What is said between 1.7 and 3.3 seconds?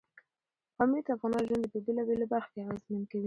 په بېلابېلو برخو کې اغېزمن کوي.